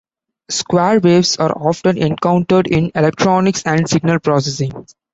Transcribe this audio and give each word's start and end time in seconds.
Square 0.49 1.01
waves 1.01 1.35
are 1.37 1.51
often 1.55 1.95
encountered 1.95 2.65
in 2.65 2.91
electronics 2.95 3.61
and 3.67 3.87
signal 3.87 4.17
processing. 4.19 4.87